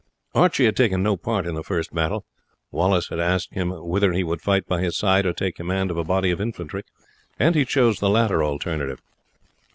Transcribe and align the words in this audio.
Archie 0.33 0.65
had 0.65 0.75
taken 0.75 1.03
no 1.03 1.15
part 1.15 1.45
in 1.45 1.53
the 1.53 1.61
first 1.61 1.93
battle. 1.93 2.25
Wallace 2.71 3.09
had 3.09 3.19
asked 3.19 3.53
him 3.53 3.69
whether 3.69 4.13
he 4.13 4.23
would 4.23 4.41
fight 4.41 4.65
by 4.65 4.81
his 4.81 4.97
side 4.97 5.27
or 5.27 5.31
take 5.31 5.57
command 5.57 5.91
of 5.91 5.97
a 5.97 6.03
body 6.03 6.31
of 6.31 6.41
infantry; 6.41 6.81
and 7.37 7.53
he 7.53 7.65
chose 7.65 7.99
the 7.99 8.09
latter 8.09 8.43
alternative. 8.43 8.99